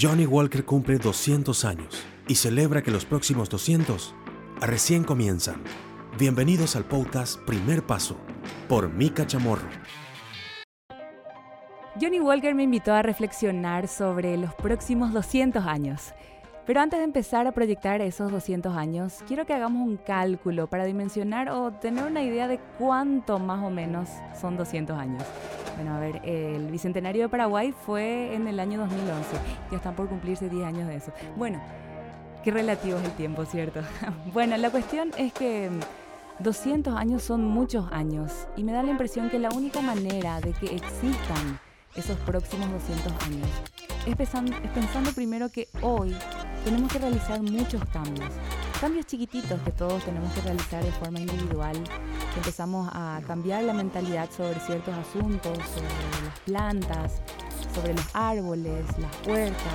[0.00, 4.14] Johnny Walker cumple 200 años y celebra que los próximos 200
[4.60, 5.60] recién comienzan.
[6.16, 8.16] Bienvenidos al podcast Primer Paso
[8.68, 9.66] por Mika Chamorro.
[12.00, 16.12] Johnny Walker me invitó a reflexionar sobre los próximos 200 años.
[16.64, 20.84] Pero antes de empezar a proyectar esos 200 años, quiero que hagamos un cálculo para
[20.84, 24.08] dimensionar o tener una idea de cuánto más o menos
[24.40, 25.24] son 200 años.
[25.78, 29.28] Bueno, a ver, el Bicentenario de Paraguay fue en el año 2011.
[29.70, 31.12] Ya están por cumplirse 10 años de eso.
[31.36, 31.60] Bueno,
[32.42, 33.82] qué relativo es el tiempo, ¿cierto?
[34.32, 35.70] bueno, la cuestión es que
[36.40, 40.52] 200 años son muchos años y me da la impresión que la única manera de
[40.52, 41.60] que existan
[41.94, 43.48] esos próximos 200 años
[44.04, 46.12] es pensando, es pensando primero que hoy
[46.64, 48.26] tenemos que realizar muchos cambios.
[48.80, 51.76] Cambios chiquititos que todos tenemos que realizar de forma individual.
[52.36, 57.20] Empezamos a cambiar la mentalidad sobre ciertos asuntos, sobre las plantas,
[57.74, 59.74] sobre los árboles, las puertas,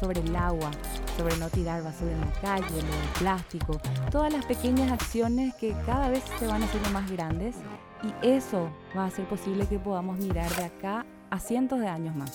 [0.00, 0.72] sobre el agua,
[1.16, 3.80] sobre no tirar basura en la calle, lo del plástico.
[4.10, 7.54] Todas las pequeñas acciones que cada vez se van haciendo más grandes
[8.02, 12.16] y eso va a hacer posible que podamos mirar de acá a cientos de años
[12.16, 12.34] más.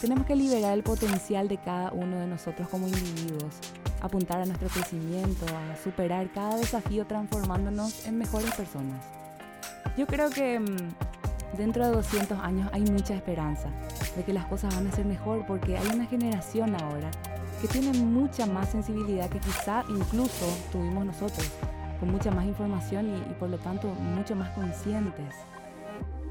[0.00, 3.56] Tenemos que liberar el potencial de cada uno de nosotros como individuos,
[4.00, 9.04] apuntar a nuestro crecimiento, a superar cada desafío transformándonos en mejores personas.
[9.96, 13.68] Yo creo que mm, dentro de 200 años hay mucha esperanza
[14.16, 17.10] de que las cosas van a ser mejor porque hay una generación ahora
[17.60, 21.50] que tiene mucha más sensibilidad que quizá incluso tuvimos nosotros,
[21.98, 25.34] con mucha más información y, y por lo tanto mucho más conscientes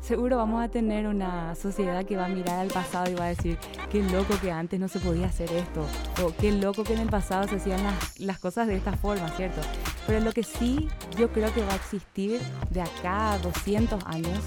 [0.02, 3.30] seguro vamos a tener una sociedad que va a mirar al pasado y va a
[3.30, 3.58] decir,
[3.90, 5.86] qué loco que antes no se podía hacer esto,
[6.24, 7.80] o qué loco que en el pasado se hacían
[8.18, 9.62] las, cosas de esta forma, ¿cierto?
[10.06, 10.88] Pero lo que sí
[11.18, 14.40] yo creo que va a existir de acá a 200 años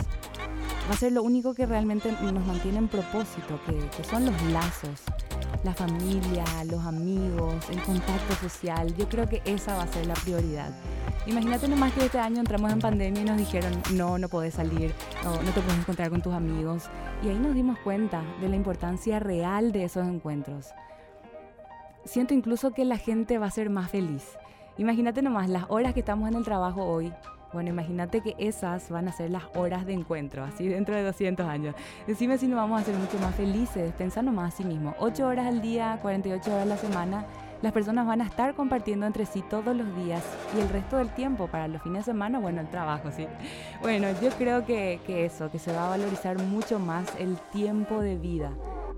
[0.89, 5.03] va a ser lo único que realmente nos mantiene en propósito, que son los lazos,
[5.65, 8.95] la familia, los amigos, el contacto social.
[8.97, 10.73] Yo creo que esa va a ser la prioridad.
[11.27, 14.95] Imagínate nomás que este año entramos en pandemia y nos dijeron, no, no podés salir,
[15.23, 16.89] no, no te puedes encontrar con tus amigos.
[17.23, 20.69] Y ahí nos dimos cuenta de la importancia real de esos encuentros.
[22.07, 24.25] Siento incluso que la gente va a ser más feliz.
[24.79, 27.13] Imagínate nomás las horas que estamos en el trabajo hoy.
[27.53, 31.47] Bueno, imagínate que esas van a ser las horas de encuentro, así dentro de 200
[31.47, 31.75] años.
[32.07, 34.95] Decime si nos vamos a ser mucho más felices, pensando más a sí mismo.
[35.01, 37.27] 8 horas al día, 48 horas a la semana
[37.63, 40.25] las personas van a estar compartiendo entre sí todos los días
[40.57, 43.27] y el resto del tiempo para los fines de semana, bueno, el trabajo, sí.
[43.81, 48.01] Bueno, yo creo que, que eso, que se va a valorizar mucho más el tiempo
[48.01, 48.51] de vida.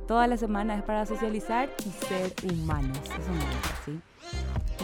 [0.07, 2.99] Toda la semana es para socializar y ser humanos.
[3.09, 4.01] Me gusta, ¿sí?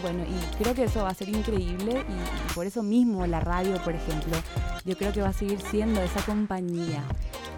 [0.01, 3.77] Bueno, y creo que eso va a ser increíble y, por eso mismo la radio,
[3.83, 4.37] por ejemplo,
[4.85, 7.03] yo creo que va a seguir siendo esa compañía.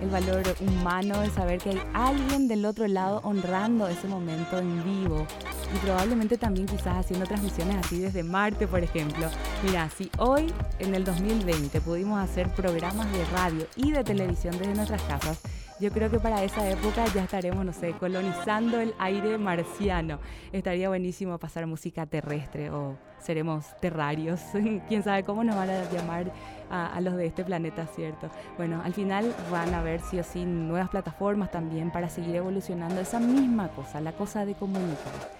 [0.01, 4.83] El valor humano de saber que hay alguien del otro lado honrando ese momento en
[4.83, 5.27] vivo,
[5.75, 9.29] y probablemente también quizás haciendo transmisiones así desde Marte, por ejemplo.
[9.65, 14.75] Mira, si hoy en el 2020 pudimos hacer programas de radio y de televisión desde
[14.75, 15.39] nuestras casas,
[15.81, 20.19] yo creo que para esa época ya estaremos, no sé, colonizando el aire marciano.
[20.53, 24.41] Estaría buenísimo pasar música terrestre o seremos terrarios.
[24.89, 26.33] Quién sabe cómo nos van a llamar
[26.71, 28.29] a, a, los de este planeta, ¿cierto?
[28.59, 33.01] Bueno, al final van a haber sí o sí nuevas plataformas también para seguir evolucionando
[33.01, 35.31] esa misma cosa, la cosa de comunicar.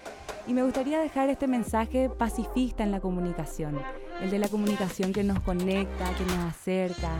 [0.47, 3.79] Y me gustaría dejar este mensaje pacifista en la comunicación,
[4.21, 7.11] el de la comunicación que nos conecta, que nos acerca,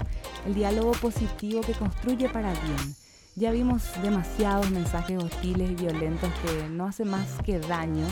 [0.48, 3.01] el diálogo positivo que construye para bien.
[3.36, 8.06] Ya vimos demasiados mensajes hostiles y violentos que no hacen más que daño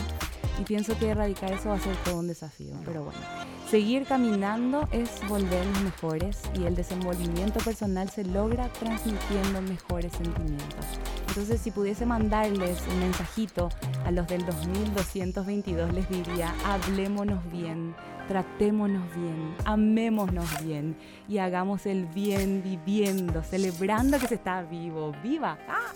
[0.58, 2.74] y pienso que erradicar eso va a ser todo un desafío.
[2.86, 3.20] Pero bueno,
[3.68, 10.86] seguir caminando es volvernos mejores y el desenvolvimiento personal se logra transmitiendo mejores sentimientos.
[11.30, 13.68] Entonces, si pudiese mandarles un mensajito
[14.04, 17.94] a los del 2222, les diría, hablémonos bien,
[18.26, 20.96] tratémonos bien, amémonos bien
[21.28, 25.12] y hagamos el bien viviendo, celebrando que se está vivo.
[25.22, 25.56] ¡Viva!
[25.68, 25.92] ¡Ah!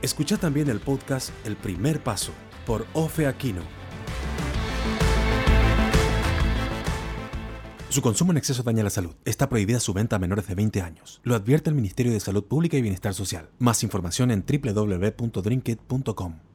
[0.00, 2.30] Escucha también el podcast El Primer Paso
[2.64, 3.77] por Ofe Aquino
[7.98, 9.16] Su consumo en exceso daña la salud.
[9.24, 11.20] Está prohibida su venta a menores de 20 años.
[11.24, 13.50] Lo advierte el Ministerio de Salud Pública y Bienestar Social.
[13.58, 16.47] Más información en www.drinkit.com.